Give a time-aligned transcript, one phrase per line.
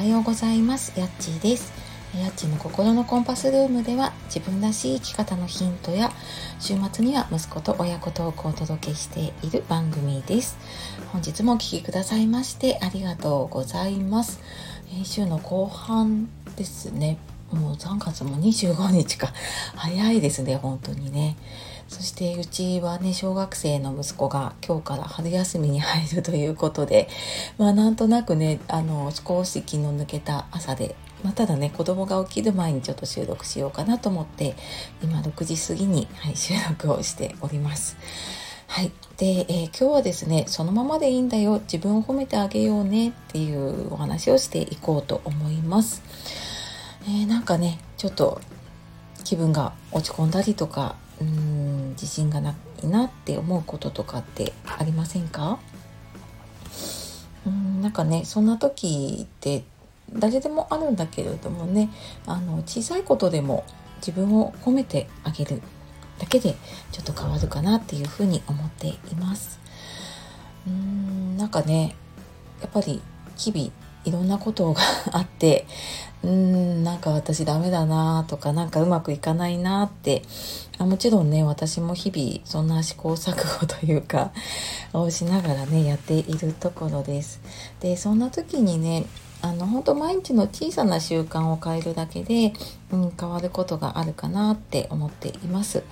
[0.00, 0.98] はようございます。
[0.98, 1.74] やっちーです。
[2.18, 6.10] やっちの心のコンパスルームでは自分らしい生き方のヒントや
[6.58, 10.56] 週末には息子と親子トークをお届けしている番組です。
[11.12, 14.40] 本日もお聴きくださいましてありがとうございます。
[15.04, 17.18] 週の後半ですね。
[17.52, 19.32] もう3月も25日か
[19.74, 21.36] 早いですね本当にね
[21.88, 27.08] そしてうちはね小学生の息子が今日から春休みに入るということで
[27.58, 34.54] まあなんとなくねあの少し気の抜けた朝で、まあ、ただね子供が起きる前にちょっと収録しようかなと思って
[35.02, 37.96] 今6時過ぎに、はい、収録をしております。
[38.68, 38.92] はい。
[39.16, 46.04] で、えー、今日はですね、そのままでいいんだよ、自分を褒めてあげようねっていうお話をしていこうと思います。
[47.08, 48.40] え、なんかね、ちょっと
[49.24, 55.58] 気分が落ち込んだりとか、うん自信がないなって思うこととかってありませんか？
[57.46, 59.62] うんなんかねそんな時って
[60.10, 61.90] 誰でもあるんだけれどもね
[62.26, 63.64] あの小さいことでも
[63.98, 65.60] 自分を褒めてあげる
[66.18, 66.54] だけで
[66.90, 69.60] ちょっと変わるかなっていうふうに思っています。
[70.66, 71.96] うんなんかね
[72.62, 73.02] やっぱり
[73.36, 73.70] 日々
[74.04, 75.66] いろんなことが あって
[76.22, 80.22] うーんなんか私ダメだなとかなんかうまくいかないなって。
[80.80, 84.32] あもちろんね私も日々そんな試行錯誤というか
[84.94, 87.42] をしながらねやっているところです。
[87.80, 89.04] でそんな時にね
[89.42, 92.54] あの本当毎日の小さな習慣を変えるだけで、
[92.90, 95.82] うん、変わることがあるかなって思っています。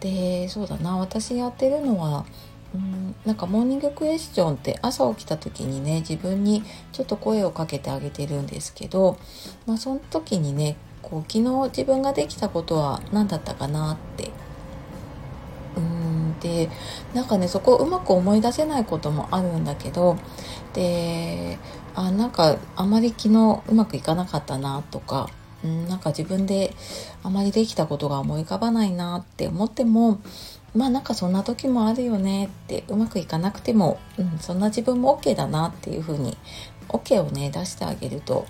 [0.00, 2.26] でそうだな私やってるのは
[2.74, 9.18] うんなんかモーニングクエスチョンって朝起きた時にね自分にちょっと声をかけてあげてるんですけど、
[9.66, 14.30] まあ、その時にねこう昨日自分ができたことは何だったかなって。
[15.76, 16.68] うんで
[17.14, 20.16] なんかねそこをうまく思い出せないこともあるんだけど
[20.72, 21.58] で
[21.94, 25.30] あなんかあまり昨日うまくいかなかったなとか
[25.64, 26.74] うんなんか自分で
[27.22, 30.20] あまりできたことが思い浮かばないなって思っても
[30.74, 36.36] まあなんかそんな時もあるよねってうまくいかなくても、うん、そんな自分も OK だなっていうふうに
[36.88, 38.46] OK をね出してあげると、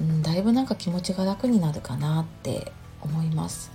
[0.00, 2.72] うん、だいぶなんか気持ちが楽になるかなって
[3.02, 3.70] 思います。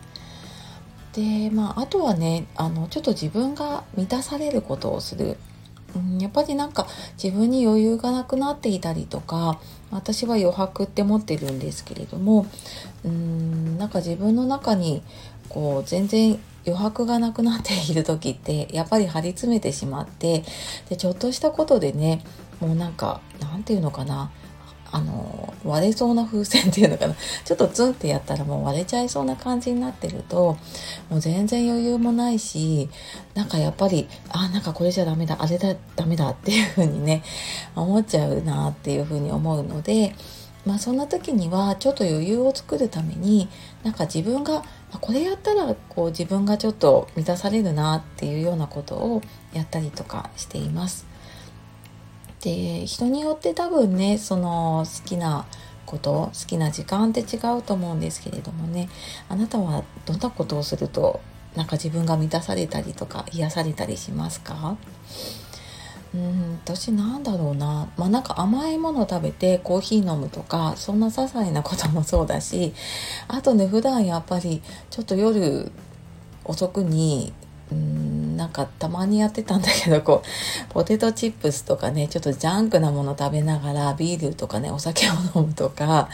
[1.14, 5.38] でまああとはねあのちょっと自分が満たされることをする。
[5.96, 6.88] うん、やっぱりなんか
[7.22, 9.62] 自分に余裕がなくなっていたりとか
[9.92, 12.46] 私は余白って持ってるんですけれども
[13.06, 15.04] うんなんか自分の中に
[15.48, 20.44] こう全然余白がなくなっている時ってやっぱり張り詰めてしまって
[20.90, 22.24] でちょっとしたことでね
[22.60, 24.32] もうなんかなんていうのかな
[24.92, 27.16] あの割れそうな風船っていうのかな。
[27.44, 30.58] ちょっとツンってやったらもう割れちゃいそうな感じになってると
[31.10, 32.90] もう全然余裕もないし
[33.34, 37.24] なんかやっぱりあなんかこれじゃダメだあれだダメだっていう風にね
[37.76, 40.16] 思っちゃうなっていう風に思うので
[40.66, 43.50] まあそんな時にはちょっと余裕を作るために
[43.84, 44.64] なんか自分が
[45.02, 49.22] これやったらこう自分がちょっと満たされるなっていうようなことを
[49.54, 51.06] やったりとかしています。
[52.42, 55.46] で人によって多分ねその好きな
[55.86, 58.90] こと好きな時間って違うと思うんですけれどもね
[59.30, 61.22] あなたはどんなことをすると
[61.56, 64.78] なんか自分が満たされたりとか癒されたりしますか？
[66.14, 67.90] うん私なんだろうな。
[67.98, 72.74] まあなんか甘いもの食べてコーヒー飲むとかそんな些細なこともそうだし
[73.28, 75.72] あとね普段やっぱりちょっと夜
[76.46, 77.34] 遅くに
[77.72, 78.15] うん
[78.46, 80.22] なんかたまにやってたんだけどこ
[80.70, 86.10] うポテトチップスとかねちょっとジャンクなもの食べながらビールとかねお酒を飲むとか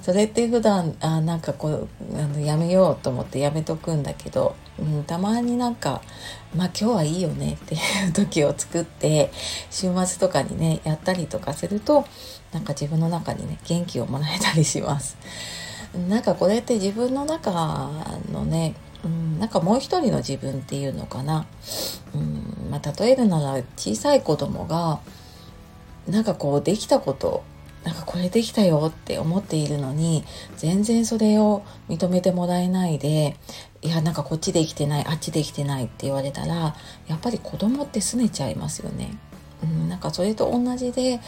[0.00, 6.00] それって普段あなんかこうあのやめようと思ってやめとくんだけど、うん、たまになんか
[6.54, 9.32] まあ今日はいいよねっていう時を作って
[9.72, 12.06] 週末とかにねやったりとかすると
[12.52, 15.16] なんか自分の中にね元気をもらえたりします。
[16.08, 17.90] なんかこれって自分の中
[18.32, 18.74] のね、
[19.38, 21.46] なんかもう一人の自分っていうのかな、
[22.14, 25.00] うんまあ、例えるなら小さい子供が
[26.08, 27.42] なんかこうできたこと
[27.84, 30.24] なんかこれできたよって思っているのに
[30.56, 33.36] 全然それを認めてもらえないで
[33.82, 36.74] いやなんかこっちできてないあっちできてないって言われたら
[37.06, 39.10] やっぱり子供って拗ねちゃいますよね。
[39.62, 41.20] うん、なんかそれと同じで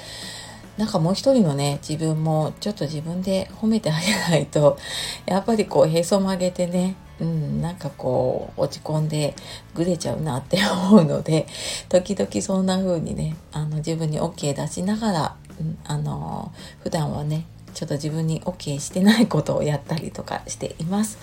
[0.78, 4.78] なんかもう一人のね自分もちょっと自分で褒めてあげないと
[5.26, 9.34] やっぱりこうへそ曲げてねうん、なんかこう落ち込んで
[9.74, 10.58] ぐれちゃうなって
[10.88, 11.46] 思うので
[11.88, 16.52] 時々そんな風にねあの自分に OK 出しながら、うん、あの
[16.82, 21.18] 普段はねちょっと自分に OK してないことをやったりとかしています。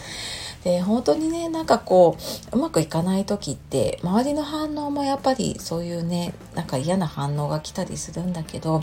[0.63, 2.15] で本当にねなんかこ
[2.53, 8.81] ううまくいかない時って周りの反応もやっぱりそういうねなんか嫌な反応が来たりするんだけど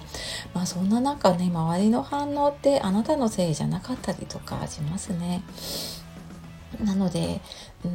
[0.52, 5.42] まあそんな中ね周りの反応ってあなたのせいじゃなかったりとかしますね。
[6.84, 7.40] なので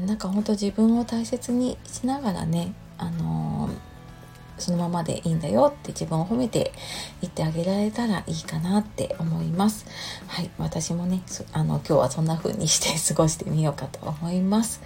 [0.05, 3.95] なんか本当自分を大切にしながらねあのー
[4.57, 6.71] そのままでいいんだよって自分を褒めて
[7.21, 9.85] 言ってあげられたらいいかなって思います。
[10.27, 14.81] はい、私もね、あの今日はそんな風にして 過ごしてみようかと思います。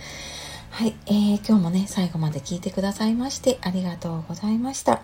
[0.71, 5.01] はい、えー、今日もね、最後まで聞いてくださいましてありがとうございました。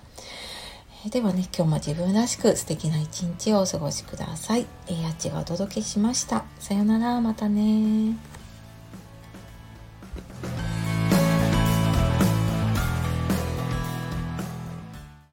[1.05, 4.65] えー、ではね、今日も自分らしく素敵な一日をお過ごしください。
[4.87, 6.43] えー、あっちがお届けしました。
[6.59, 8.34] さよなら、またね